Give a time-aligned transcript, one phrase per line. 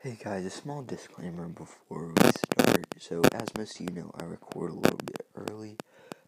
[0.00, 2.86] Hey guys, a small disclaimer before we start.
[3.00, 5.76] So, as most of you know, I record a little bit early.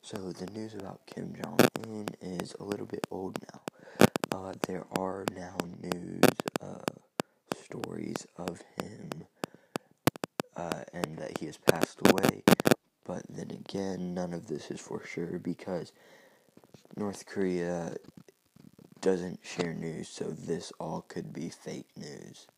[0.02, 4.08] So, the news about Kim Jong un is a little bit old now.
[4.32, 6.20] Uh, there are now news
[6.60, 6.82] uh,
[7.62, 9.08] stories of him
[10.56, 12.42] uh, and that he has passed away.
[13.04, 15.92] But then again, none of this is for sure because
[16.96, 17.94] North Korea
[19.00, 22.48] doesn't share news, so this all could be fake news.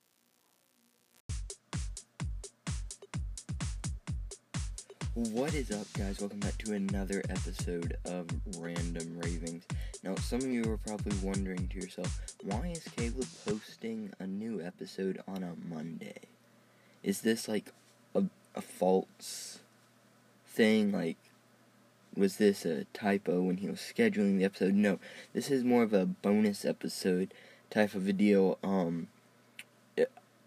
[5.14, 6.20] What is up, guys?
[6.20, 9.62] Welcome back to another episode of Random Ravings.
[10.02, 14.62] Now, some of you are probably wondering to yourself, why is Caleb posting a new
[14.62, 16.16] episode on a Monday?
[17.02, 17.74] Is this like
[18.14, 19.58] a, a false
[20.46, 20.92] thing?
[20.92, 21.18] Like,
[22.16, 24.72] was this a typo when he was scheduling the episode?
[24.72, 24.98] No,
[25.34, 27.34] this is more of a bonus episode
[27.68, 28.56] type of a deal.
[28.64, 29.08] Um,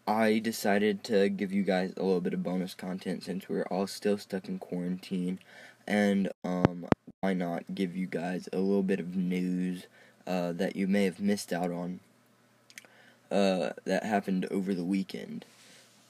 [0.08, 3.88] I decided to give you guys a little bit of bonus content since we're all
[3.88, 5.40] still stuck in quarantine,
[5.88, 6.86] and um,
[7.22, 9.88] why not give you guys a little bit of news
[10.28, 12.00] uh, that you may have missed out on
[13.32, 15.44] uh, that happened over the weekend,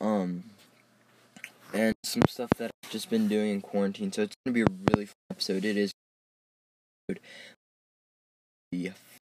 [0.01, 0.43] um,
[1.73, 4.11] and some stuff that I've just been doing in quarantine.
[4.11, 5.63] So it's gonna be a really fun episode.
[5.63, 5.93] It is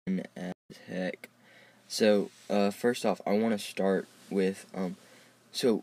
[0.06, 0.52] fun as
[0.88, 1.28] heck.
[1.88, 4.96] So uh, first off, I want to start with um
[5.52, 5.82] so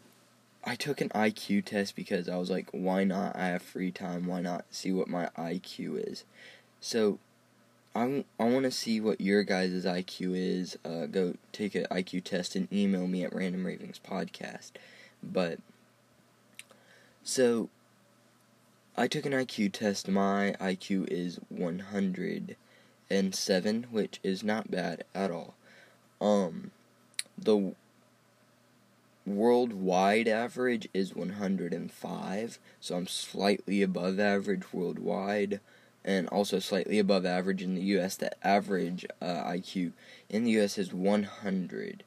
[0.66, 3.36] I took an IQ test because I was like, why not?
[3.36, 4.28] I have free time.
[4.28, 6.24] Why not see what my IQ is?
[6.80, 7.20] So,
[7.94, 10.78] I, I want to see what your guys' IQ is.
[10.86, 14.72] Uh, go take an IQ test and email me at Random Ravings Podcast.
[15.22, 15.60] But,
[17.24, 17.68] so,
[18.96, 20.08] I took an IQ test.
[20.08, 25.56] My IQ is 107, which is not bad at all.
[26.22, 26.72] Um,
[27.38, 27.76] the
[29.26, 35.60] worldwide average is 105, so I'm slightly above average worldwide,
[36.04, 38.16] and also slightly above average in the U.S.
[38.16, 39.94] The average uh, IQ
[40.30, 40.78] in the U.S.
[40.78, 42.04] is 100.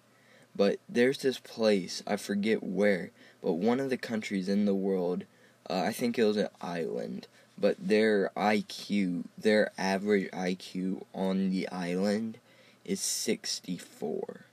[0.55, 3.11] But there's this place, I forget where,
[3.43, 5.25] but one of the countries in the world,
[5.69, 7.27] uh, I think it was an island,
[7.59, 12.39] but their IQ, their average IQ on the island
[12.85, 14.46] is 64.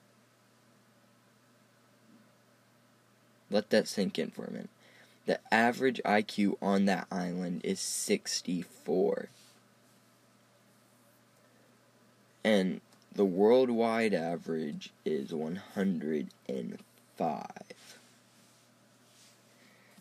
[3.54, 4.72] Let that sink in for a minute.
[5.28, 9.30] The average IQ on that island is 64.
[12.44, 12.82] And
[13.14, 16.28] the worldwide average is 105.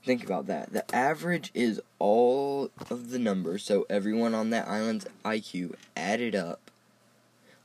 [0.04, 0.72] Think about that.
[0.72, 6.70] The average is all of the numbers, so everyone on that island's IQ added up.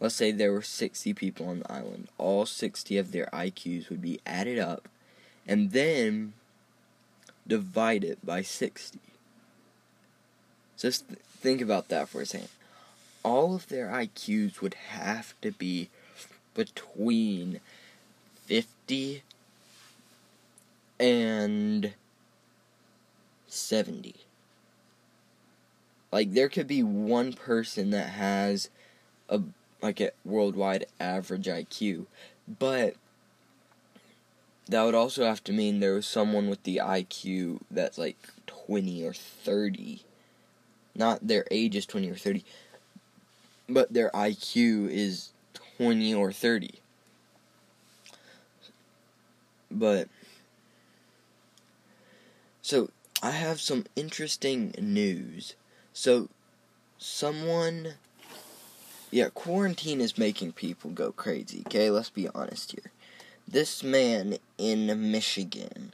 [0.02, 2.10] Let's say there were 60 people on the island.
[2.20, 4.90] All 60 of their IQs would be added up
[5.48, 6.34] and then
[7.48, 9.00] divide it by 60.
[10.78, 12.50] Just th- think about that for a second.
[13.24, 15.90] All of their IQs would have to be
[16.54, 17.60] between
[18.46, 19.24] 50
[21.00, 21.94] and
[23.48, 24.16] 70.
[26.12, 28.70] Like there could be one person that has
[29.30, 29.42] a
[29.82, 32.06] like a worldwide average IQ,
[32.48, 32.96] but
[34.70, 38.18] that would also have to mean there was someone with the IQ that's like
[38.48, 40.04] 20 or 30.
[40.96, 42.44] Not their age is 20 or 30,
[43.70, 45.32] but their IQ is
[45.78, 46.80] 20 or 30.
[49.70, 50.08] But,
[52.62, 52.90] so,
[53.22, 55.56] I have some interesting news.
[55.94, 56.30] So,
[56.98, 57.94] someone.
[59.12, 61.90] Yeah, quarantine is making people go crazy, okay?
[61.90, 62.92] Let's be honest here.
[63.50, 65.94] This man in Michigan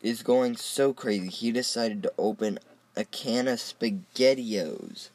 [0.00, 1.28] is going so crazy.
[1.28, 2.58] He decided to open
[2.96, 5.10] a can of SpaghettiOs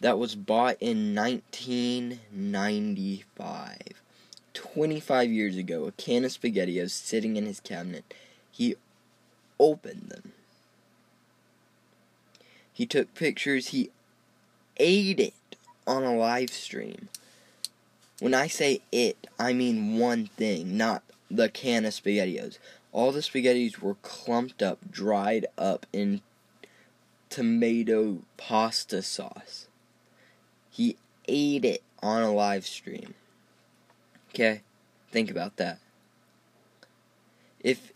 [0.00, 3.78] that was bought in 1995.
[4.52, 8.12] 25 years ago, a can of SpaghettiOs sitting in his cabinet.
[8.50, 8.76] He
[9.58, 10.32] opened them.
[12.70, 13.68] He took pictures.
[13.68, 13.88] He
[14.76, 15.56] ate it
[15.86, 17.08] on a live stream.
[18.20, 22.58] When I say it, I mean one thing, not the can of SpaghettiOs.
[22.92, 26.20] All the spaghettios were clumped up, dried up in
[27.28, 29.66] tomato pasta sauce.
[30.70, 30.96] He
[31.26, 33.14] ate it on a live stream.
[34.30, 34.62] Okay?
[35.10, 35.78] Think about that.
[37.60, 37.92] If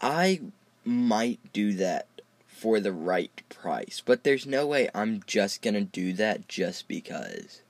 [0.00, 0.40] I
[0.84, 2.06] might do that
[2.46, 7.60] for the right price, but there's no way I'm just gonna do that just because.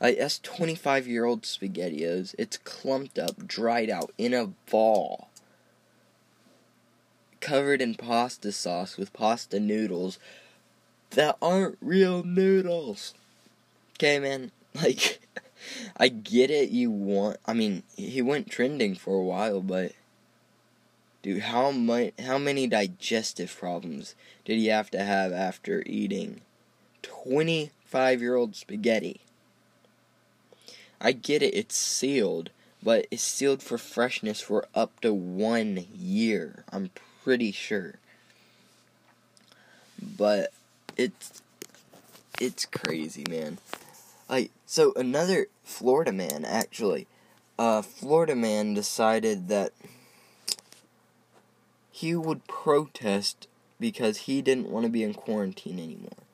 [0.00, 2.34] Like, that's 25 year old SpaghettiOs.
[2.38, 5.28] It's clumped up, dried out, in a ball.
[7.40, 10.18] Covered in pasta sauce with pasta noodles
[11.10, 13.14] that aren't real noodles.
[13.96, 14.52] Okay, man?
[14.80, 15.20] Like,
[15.96, 17.38] I get it, you want.
[17.44, 19.92] I mean, he went trending for a while, but.
[21.20, 26.42] Dude, how much, how many digestive problems did he have to have after eating
[27.02, 29.20] 25 year old spaghetti?
[31.00, 32.50] I get it, it's sealed,
[32.82, 36.64] but it's sealed for freshness for up to one year.
[36.72, 36.90] I'm
[37.22, 37.96] pretty sure.
[40.00, 40.52] But
[40.96, 41.42] it's
[42.40, 43.58] it's crazy, man.
[44.28, 47.06] Like so another Florida man actually.
[47.58, 49.72] A Florida man decided that
[51.90, 53.48] he would protest
[53.80, 56.24] because he didn't want to be in quarantine anymore.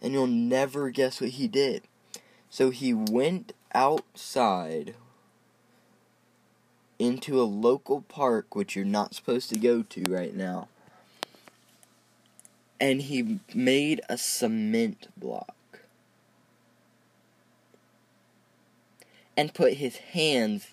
[0.00, 1.82] And you'll never guess what he did.
[2.48, 4.94] So he went outside
[6.98, 10.68] into a local park, which you're not supposed to go to right now.
[12.78, 15.54] And he made a cement block.
[19.36, 20.68] And put his hands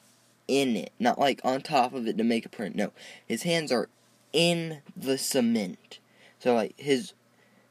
[0.48, 0.92] in it.
[1.00, 2.76] Not like on top of it to make a print.
[2.76, 2.92] No.
[3.26, 3.88] His hands are
[4.34, 6.00] in the cement.
[6.40, 7.14] So like his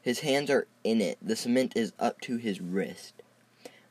[0.01, 1.17] his hands are in it.
[1.21, 3.16] The cement is up to his wrist.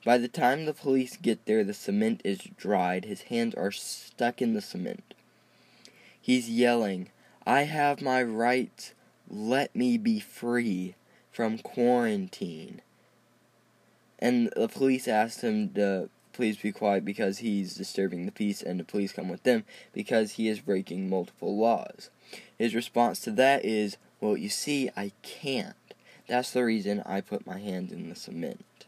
[0.07, 3.07] By the time the police get there, the cement is dried.
[3.07, 5.15] His hands are stuck in the cement.
[6.21, 7.11] He's yelling,
[7.45, 8.95] I have my rights.
[9.29, 10.95] Let me be free
[11.33, 12.83] from quarantine.
[14.21, 18.79] And the police asked him to please be quiet because he's disturbing the peace and
[18.79, 22.11] to please come with them because he is breaking multiple laws.
[22.57, 25.75] His response to that is, Well, you see, I can't.
[26.29, 28.86] That's the reason I put my hands in the cement.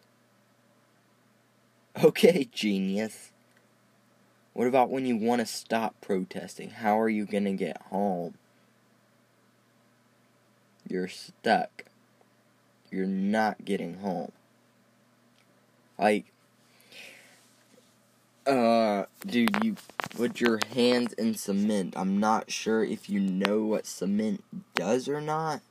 [2.05, 3.33] Okay, genius.
[4.53, 6.71] What about when you want to stop protesting?
[6.71, 8.35] How are you going to get home?
[10.89, 11.87] You're stuck.
[12.93, 14.31] You're not getting home.
[15.99, 16.27] Like,
[18.47, 19.75] uh, dude, you
[20.11, 21.95] put your hands in cement.
[21.97, 24.45] I'm not sure if you know what cement
[24.77, 25.63] does or not,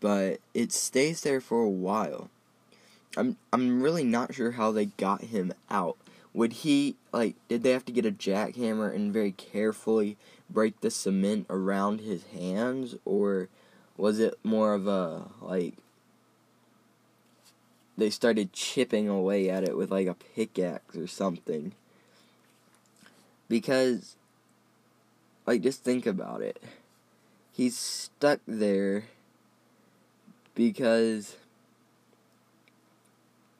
[0.00, 2.30] but it stays there for a while.
[3.16, 5.96] I'm I'm really not sure how they got him out.
[6.34, 10.16] Would he like did they have to get a jackhammer and very carefully
[10.50, 13.48] break the cement around his hands or
[13.96, 15.74] was it more of a like
[17.96, 21.72] they started chipping away at it with like a pickaxe or something?
[23.48, 24.16] Because,
[25.46, 26.62] like, just think about it.
[27.52, 29.04] He's stuck there
[30.54, 31.36] because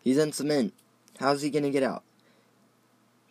[0.07, 0.73] he's in cement.
[1.19, 2.05] How's he gonna get out?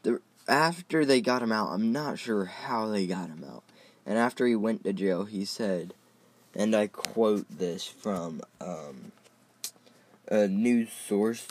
[0.03, 3.63] The, after they got him out, I'm not sure how they got him out.
[4.05, 5.93] And after he went to jail, he said,
[6.53, 9.13] and I quote this from um,
[10.27, 11.47] a news source,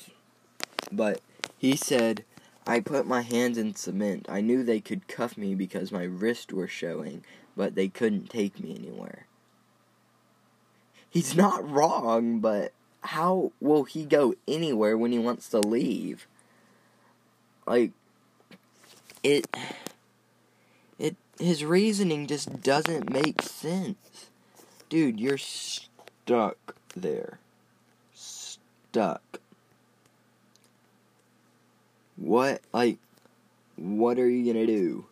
[0.93, 1.23] but
[1.57, 2.25] he said,
[2.67, 4.27] I put my hands in cement.
[4.29, 7.25] I knew they could cuff me because my wrists were showing,
[7.57, 9.27] but they couldn't take me anywhere.
[11.09, 12.73] He's not wrong, but
[13.05, 16.27] how will he go anywhere when he wants to leave?
[17.67, 17.93] Like
[19.23, 19.47] it
[20.99, 24.31] it his reasoning just doesn't make sense.
[24.89, 27.39] Dude, you're stuck there.
[28.15, 29.41] Stuck.
[32.17, 32.99] What, like,
[33.77, 35.07] what are you gonna do?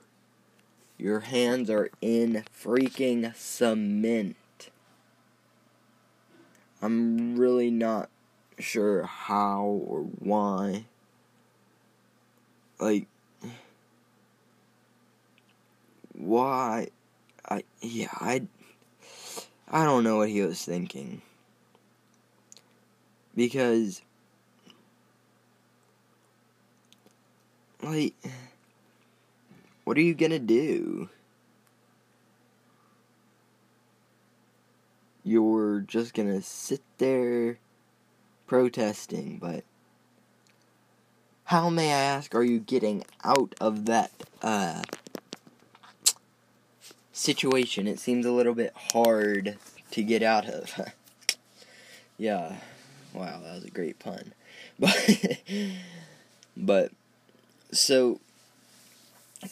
[0.99, 4.37] Your hands are in freaking cement.
[6.83, 8.11] I'm really not
[8.59, 10.85] sure how or why.
[12.79, 13.07] Like,
[16.13, 16.89] why?
[17.49, 18.43] I, yeah, I,
[19.71, 21.23] I don't know what he was thinking.
[23.35, 24.03] Because
[27.83, 28.15] Like,
[29.83, 31.09] what are you gonna do?
[35.25, 37.59] You're just gonna sit there
[38.47, 39.65] protesting, but
[41.45, 44.11] how, may I ask, are you getting out of that,
[44.43, 44.83] uh,
[47.13, 47.87] situation?
[47.87, 49.59] It seems a little bit hard
[49.91, 50.73] to get out of.
[52.19, 52.57] yeah.
[53.13, 54.33] Wow, that was a great pun.
[54.79, 55.39] But,
[56.57, 56.93] but
[57.71, 58.21] so,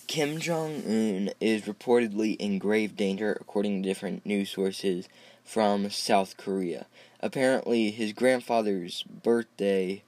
[0.06, 5.08] Kim Jong un is reportedly in grave danger, according to different news sources
[5.50, 6.86] from South Korea.
[7.18, 10.04] Apparently, his grandfather's birthday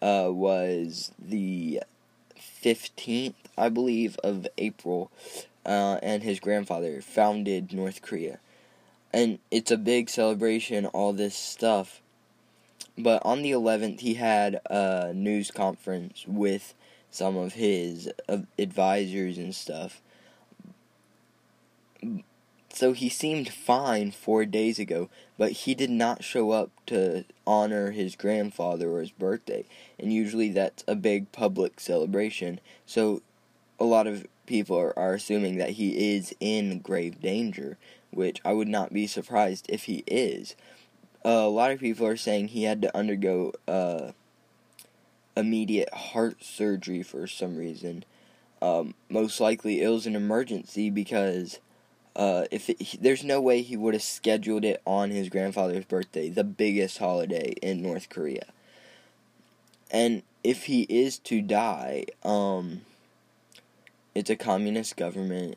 [0.00, 1.82] uh, was the
[2.38, 5.10] 15th, I believe, of April,
[5.66, 8.38] uh, and his grandfather founded North Korea.
[9.12, 12.00] And it's a big celebration, all this stuff.
[12.96, 16.72] But on the 11th, he had a news conference with
[17.10, 20.00] some of his uh, advisors and stuff.
[22.74, 27.92] So he seemed fine four days ago, but he did not show up to honor
[27.92, 29.64] his grandfather or his birthday.
[29.96, 32.58] And usually that's a big public celebration.
[32.84, 33.22] So
[33.78, 37.78] a lot of people are, are assuming that he is in grave danger,
[38.10, 40.56] which I would not be surprised if he is.
[41.24, 44.10] Uh, a lot of people are saying he had to undergo uh,
[45.36, 48.04] immediate heart surgery for some reason.
[48.60, 51.60] Um, most likely it was an emergency because
[52.16, 55.84] uh, if it, he, there's no way he would have scheduled it on his grandfather's
[55.84, 58.46] birthday, the biggest holiday in North Korea.
[59.90, 62.82] And if he is to die, um,
[64.14, 65.56] it's a communist government.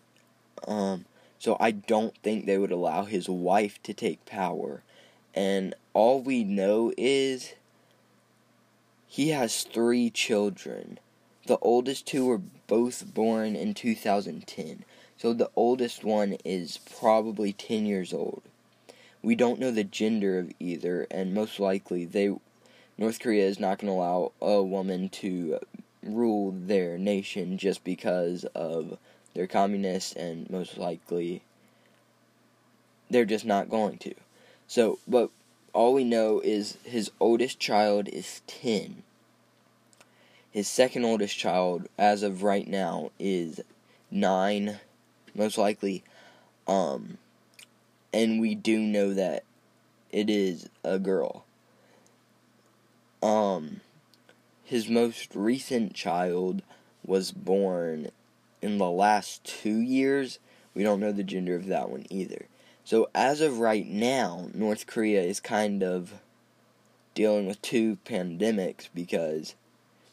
[0.67, 1.05] Um,
[1.39, 4.81] so I don't think they would allow his wife to take power.
[5.35, 7.53] And all we know is
[9.07, 10.99] he has three children.
[11.45, 14.83] The oldest two were both born in 2010.
[15.17, 18.43] So the oldest one is probably 10 years old.
[19.23, 22.35] We don't know the gender of either, and most likely they
[22.97, 25.59] North Korea is not going to allow a woman to
[26.03, 28.97] rule their nation just because of
[29.33, 31.43] they're communists and most likely
[33.09, 34.15] they're just not going to.
[34.67, 35.29] So, but
[35.73, 39.03] all we know is his oldest child is 10.
[40.51, 43.61] His second oldest child, as of right now, is
[44.09, 44.79] 9,
[45.37, 46.03] most likely.
[46.67, 47.17] Um,
[48.13, 49.43] and we do know that
[50.11, 51.45] it is a girl.
[53.21, 53.81] Um,
[54.63, 56.61] his most recent child
[57.05, 58.09] was born
[58.61, 60.39] in the last two years.
[60.73, 62.47] We don't know the gender of that one either.
[62.83, 66.13] So, as of right now, North Korea is kind of
[67.15, 69.55] dealing with two pandemics because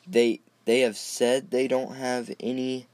[0.07, 2.87] they they have said they don't have any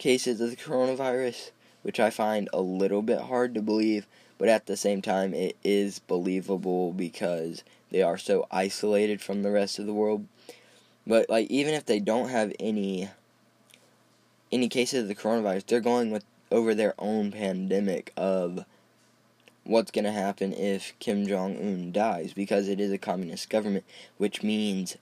[0.00, 1.50] cases of the coronavirus,
[1.82, 4.06] which I find a little bit hard to believe,
[4.38, 9.50] but at the same time it is believable because they are so isolated from the
[9.50, 10.26] rest of the world.
[11.06, 13.10] But like even if they don't have any
[14.50, 18.64] any cases of the coronavirus, they're going with over their own pandemic of
[19.64, 23.84] what's going to happen if Kim Jong Un dies because it is a communist government,
[24.16, 24.96] which means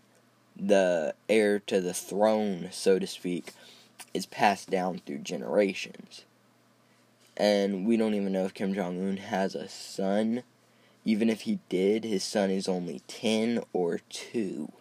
[0.57, 3.53] the heir to the throne, so to speak,
[4.15, 6.25] is passed down through generations.
[7.37, 10.43] And we don't even know if Kim Jong Un has a son.
[11.05, 14.73] Even if he did, his son is only 10 or 2.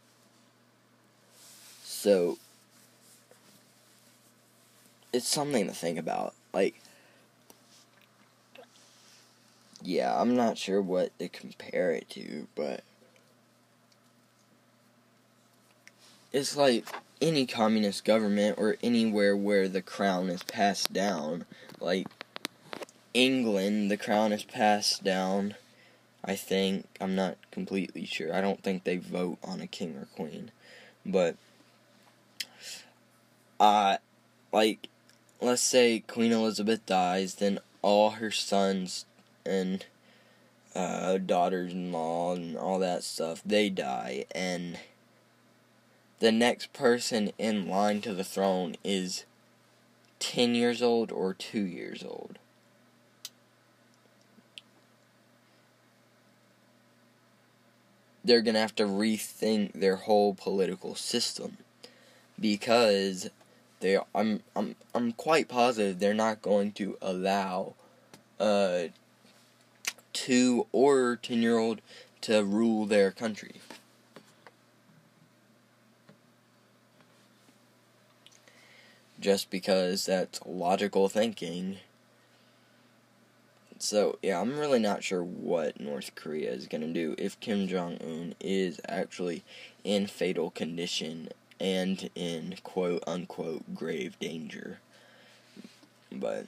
[1.83, 2.37] So
[5.13, 6.33] it's something to think about.
[6.53, 6.81] Like
[9.83, 12.83] yeah, I'm not sure what to compare it to, but
[16.33, 16.85] it's like
[17.21, 21.45] any communist government or anywhere where the crown is passed down.
[21.79, 22.07] Like
[23.13, 25.55] England, the crown is passed down.
[26.23, 28.33] I think I'm not completely sure.
[28.33, 30.51] I don't think they vote on a king or queen,
[31.05, 31.35] but
[33.59, 33.97] uh,
[34.51, 34.89] like,
[35.41, 39.05] let's say Queen Elizabeth dies, then all her sons
[39.45, 39.85] and
[40.75, 44.77] uh, daughters-in-law and all that stuff, they die, and
[46.19, 49.25] the next person in line to the throne is
[50.19, 52.39] 10 years old or 2 years old.
[58.23, 61.57] They're going to have to rethink their whole political system
[62.39, 63.29] because
[63.79, 67.73] they I'm I'm I'm quite positive they're not going to allow
[68.39, 68.89] a
[70.13, 71.81] two or ten year old
[72.21, 73.61] to rule their country.
[79.19, 81.77] Just because that's logical thinking.
[83.79, 87.67] So, yeah, I'm really not sure what North Korea is going to do if Kim
[87.67, 89.43] Jong un is actually
[89.83, 94.79] in fatal condition and in quote unquote grave danger.
[96.11, 96.47] But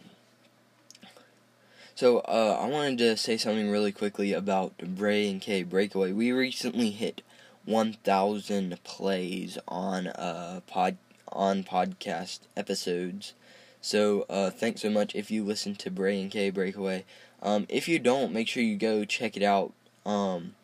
[2.00, 6.14] so uh, I wanted to say something really quickly about Bray and K Breakaway.
[6.14, 7.22] We recently hit
[7.66, 10.98] 1,000 plays on a pod
[11.32, 13.34] on podcast episodes.
[13.82, 17.06] So uh, thanks so much if you listen to Bray and K Breakaway.
[17.42, 19.74] Um, if you don't, make sure you go check it out.
[20.06, 20.56] Um,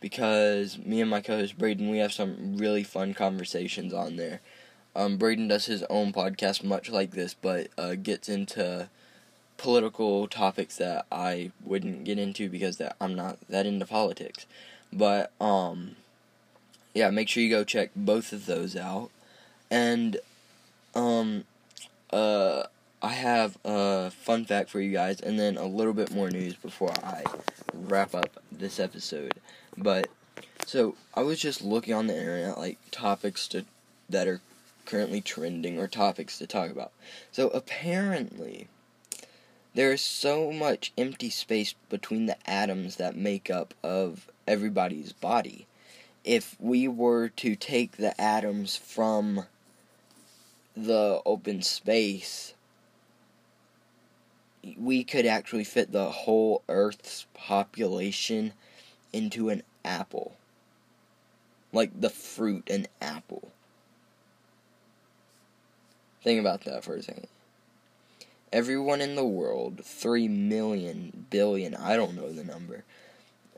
[0.00, 4.40] because me and my co-host Braden we have some really fun conversations on there.
[4.94, 8.90] Um, Braden does his own podcast much like this, but uh, gets into
[9.56, 14.46] political topics that I wouldn't get into because that I'm not that into politics.
[14.92, 15.96] But um,
[16.92, 19.10] yeah, make sure you go check both of those out.
[19.74, 20.18] And
[20.94, 21.42] um,
[22.12, 22.62] uh,
[23.02, 26.54] I have a fun fact for you guys, and then a little bit more news
[26.54, 27.24] before I
[27.72, 29.34] wrap up this episode.
[29.76, 30.06] But
[30.64, 33.64] so I was just looking on the internet, like topics to
[34.08, 34.40] that are
[34.86, 36.92] currently trending or topics to talk about.
[37.32, 38.68] So apparently,
[39.74, 45.66] there is so much empty space between the atoms that make up of everybody's body.
[46.22, 49.46] If we were to take the atoms from
[50.76, 52.54] the open space,
[54.76, 58.52] we could actually fit the whole Earth's population
[59.12, 60.36] into an apple.
[61.72, 63.50] Like the fruit an apple.
[66.22, 67.28] Think about that for a second.
[68.52, 72.84] Everyone in the world, 3 million, billion, I don't know the number.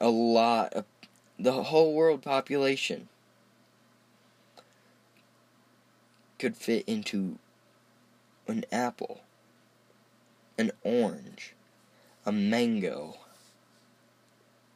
[0.01, 0.85] A lot of
[1.39, 3.09] the whole world population
[6.39, 7.39] could fit into
[8.47, 9.21] an apple,
[10.59, 11.55] an orange,
[12.25, 13.17] a mango,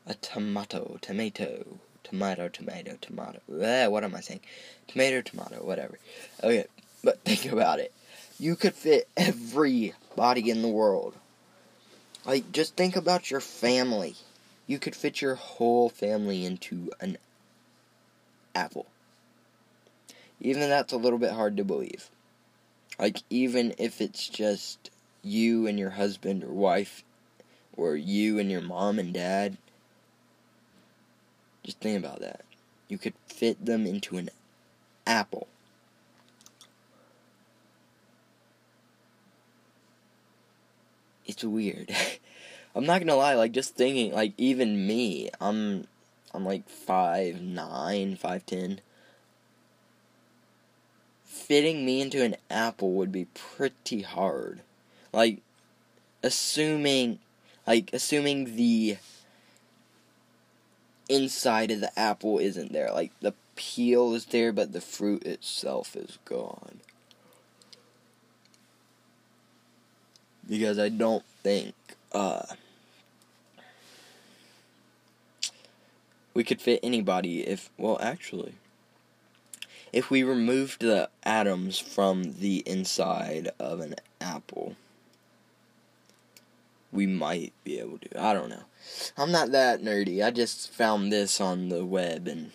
[0.07, 3.40] a tomato, tomato, tomato, tomato, tomato.
[3.61, 4.40] Eh, what am I saying?
[4.88, 5.99] Tomato, tomato, whatever.
[6.43, 6.67] Okay,
[7.05, 7.93] but think about it.
[8.38, 11.14] You could fit every body in the world.
[12.25, 14.14] Like, just think about your family.
[14.67, 17.19] You could fit your whole family into an
[18.55, 18.87] apple.
[20.40, 22.09] Even that's a little bit hard to believe.
[22.99, 24.90] Like, even if it's just
[25.23, 27.04] you and your husband or wife,
[27.76, 29.56] or you and your mom and dad,
[31.62, 32.44] just think about that.
[32.88, 34.30] You could fit them into an
[35.06, 35.47] apple.
[41.26, 41.90] It's weird.
[42.75, 45.87] I'm not gonna lie, like just thinking, like even me, I'm,
[46.33, 48.81] I'm like five nine, five ten.
[51.40, 54.61] Fitting me into an apple would be pretty hard.
[55.12, 55.42] Like,
[56.22, 57.18] assuming,
[57.66, 58.98] like assuming the
[61.09, 62.90] inside of the apple isn't there.
[62.92, 66.81] Like the peel is there, but the fruit itself is gone.
[70.48, 71.74] Because I don't think
[72.12, 72.42] uh,
[76.33, 78.55] we could fit anybody if, well, actually,
[79.92, 84.76] if we removed the atoms from the inside of an apple,
[86.92, 88.22] we might be able to.
[88.22, 88.64] I don't know.
[89.16, 90.24] I'm not that nerdy.
[90.24, 92.53] I just found this on the web and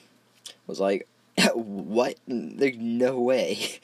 [0.67, 1.07] was like,
[1.53, 2.15] what?
[2.27, 3.59] There's no way.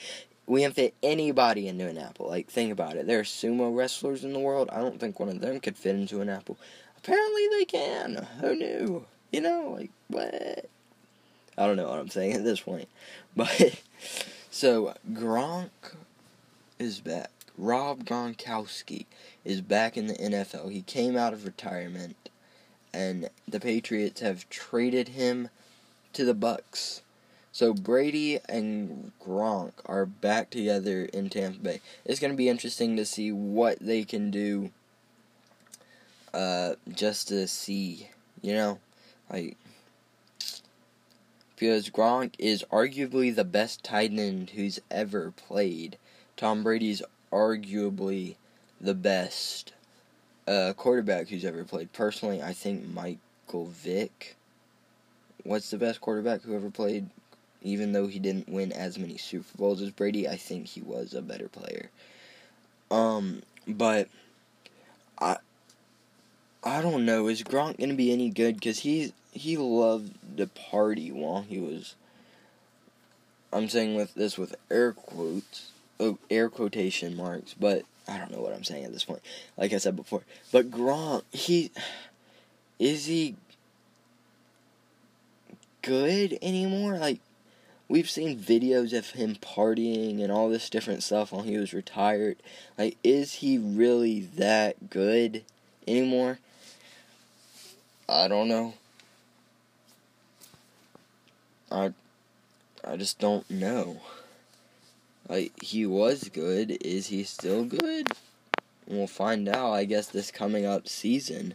[0.48, 2.28] We can fit anybody into an apple.
[2.28, 3.08] Like, think about it.
[3.08, 4.70] There are sumo wrestlers in the world.
[4.74, 6.58] I don't think one of them could fit into an apple.
[6.98, 8.28] Apparently they can.
[8.42, 9.06] Who knew?
[9.32, 10.66] You know, like, what?
[11.58, 12.88] I don't know what I'm saying at this point.
[13.34, 13.82] But,
[14.50, 15.70] so, Gronk
[16.78, 17.32] is back.
[17.58, 19.06] Rob Gronkowski
[19.46, 20.72] is back in the NFL.
[20.72, 22.30] He came out of retirement,
[22.94, 25.50] and the Patriots have traded him
[26.14, 27.02] to the Bucs.
[27.52, 31.82] So Brady and Gronk are back together in Tampa Bay.
[32.06, 34.72] It's going to be interesting to see what they can do.
[36.34, 38.10] Uh, just to see,
[38.42, 38.80] you know,
[39.30, 39.58] like
[41.62, 45.96] because Gronk is arguably the best tight end who's ever played.
[46.36, 48.34] Tom Brady's arguably
[48.82, 49.72] the best
[50.48, 51.94] uh, quarterback who's ever played.
[51.94, 54.38] Personally, I think Michael Vick.
[55.44, 57.12] What's the best quarterback who ever played?
[57.62, 61.14] Even though he didn't win as many Super Bowls as Brady, I think he was
[61.14, 61.92] a better player.
[62.90, 64.10] Um, but
[65.20, 65.38] I
[66.64, 67.28] I don't know.
[67.28, 68.56] Is Gronk gonna be any good?
[68.56, 71.96] Because he he loved to party while he was.
[73.54, 78.42] I'm saying with this with air quotes, oh, air quotation marks, but I don't know
[78.42, 79.22] what I'm saying at this point.
[79.58, 81.72] Like I said before, but Gronk, he
[82.80, 83.36] is he
[85.82, 86.98] good anymore?
[86.98, 87.20] Like
[87.92, 92.38] we've seen videos of him partying and all this different stuff while he was retired.
[92.78, 95.44] Like, is he really that good
[95.88, 96.40] anymore?
[98.08, 98.74] I don't know.
[101.72, 101.94] I
[102.84, 104.02] I just don't know.
[105.30, 106.78] Like he was good.
[106.82, 108.08] Is he still good?
[108.88, 111.54] We'll find out, I guess, this coming up season.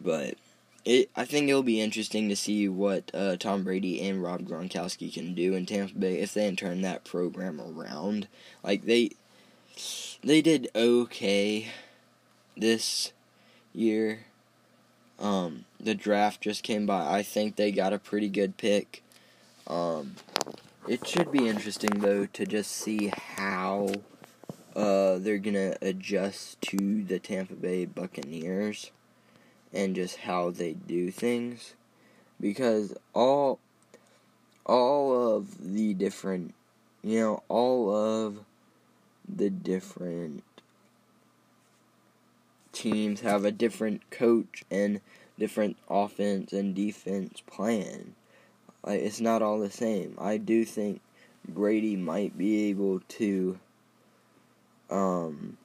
[0.00, 0.34] But
[0.84, 5.12] it, I think it'll be interesting to see what uh, Tom Brady and Rob Gronkowski
[5.12, 8.26] can do in Tampa Bay if they can turn that program around.
[8.62, 9.12] Like they,
[10.22, 11.68] they did okay
[12.56, 13.12] this
[13.72, 14.26] year.
[15.18, 17.14] Um, the draft just came by.
[17.14, 19.02] I think they got a pretty good pick.
[19.66, 20.16] Um,
[20.88, 23.88] it should be interesting though to just see how
[24.74, 28.90] uh, they're gonna adjust to the Tampa Bay Buccaneers
[29.72, 31.74] and just how they do things.
[32.40, 33.60] Because all
[34.66, 36.54] all of the different
[37.02, 38.40] you know all of
[39.28, 40.42] the different
[42.72, 45.00] teams have a different coach and
[45.38, 48.14] different offense and defense plan
[48.84, 51.00] like it's not all the same i do think
[51.46, 53.58] brady might be able to
[54.90, 55.56] um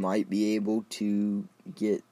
[0.00, 2.02] might be able to get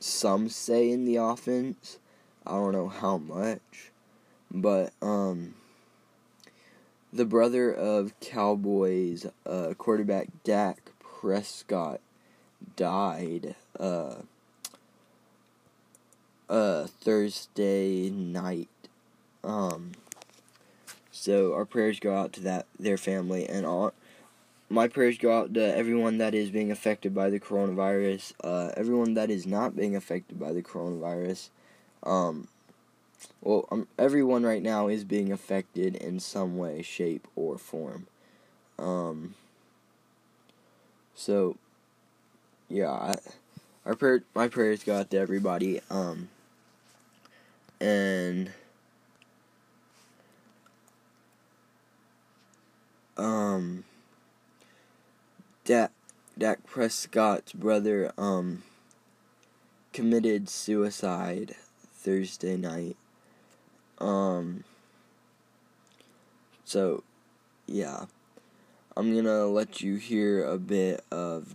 [0.00, 1.98] some say in the offense.
[2.46, 3.90] I don't know how much,
[4.50, 5.54] but um,
[7.12, 12.00] the brother of Cowboys uh, quarterback Dak Prescott
[12.76, 14.16] died uh,
[16.48, 18.68] uh, Thursday night.
[19.44, 19.92] Um,
[21.10, 23.92] so our prayers go out to that their family and all
[24.70, 29.14] my prayers go out to everyone that is being affected by the coronavirus, uh, everyone
[29.14, 31.48] that is not being affected by the coronavirus.
[32.02, 32.48] Um,
[33.40, 38.06] well, um, everyone right now is being affected in some way, shape, or form.
[38.78, 39.34] Um,
[41.14, 41.56] so,
[42.68, 43.14] yeah, I,
[43.86, 45.80] our prayer, my prayers go out to everybody.
[45.90, 46.28] Um,
[47.80, 48.50] and
[53.16, 53.84] um
[55.64, 55.92] Dak
[56.36, 58.62] Dak Prescott's brother um
[59.92, 61.54] committed suicide
[61.94, 62.96] Thursday night.
[63.98, 64.64] Um
[66.64, 67.02] so
[67.66, 68.06] yeah.
[68.96, 71.54] I'm gonna let you hear a bit of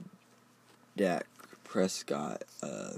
[0.95, 1.25] Dak
[1.65, 2.43] Prescott.
[2.61, 2.93] Uh,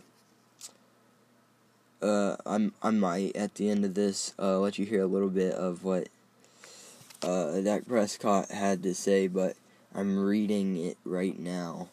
[2.05, 5.29] uh, I'm I might at the end of this uh, let you hear a little
[5.29, 6.07] bit of what
[7.23, 9.55] uh, Dak Prescott had to say, but
[9.93, 11.89] I'm reading it right now.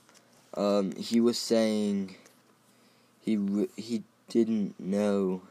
[0.54, 2.16] Um, he was saying
[3.22, 5.42] he he didn't know.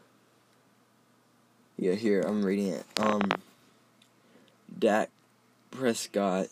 [1.78, 2.86] Yeah, here I'm reading it.
[3.00, 3.24] Um,
[4.78, 5.10] Dak
[5.72, 6.50] Prescott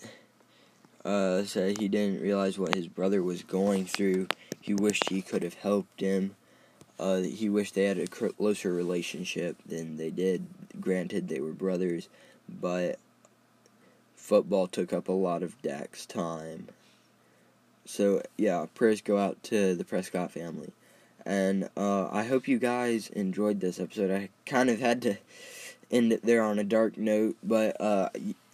[1.06, 4.30] uh, said he didn't realize what his brother was going through.
[4.60, 6.36] He wished he could have helped him.
[7.00, 10.46] Uh, he wished they had a closer relationship than they did.
[10.80, 12.10] Granted, they were brothers,
[12.48, 13.00] but
[14.16, 16.68] football took up a lot of Dak's time.
[17.86, 20.72] So, yeah, prayers go out to the Prescott family.
[21.26, 24.12] And uh, I hope you guys enjoyed this episode.
[24.12, 25.18] I kind of had to
[25.92, 28.10] end it there on a dark note, but uh,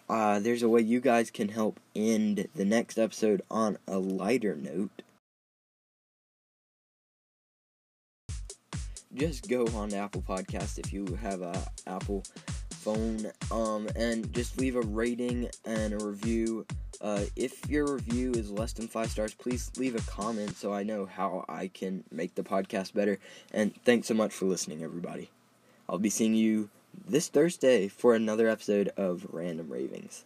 [0.10, 4.56] uh, there's a way you guys can help end the next episode on a lighter
[4.56, 5.02] note.
[9.16, 11.56] Just go on Apple Podcast if you have a
[11.88, 12.24] Apple
[12.70, 16.66] phone um, and just leave a rating and a review.
[17.00, 20.84] Uh, if your review is less than five stars, please leave a comment so I
[20.84, 23.18] know how I can make the podcast better.
[23.54, 25.30] And thanks so much for listening, everybody.
[25.88, 26.70] I'll be seeing you
[27.08, 30.26] this Thursday for another episode of Random Ravings.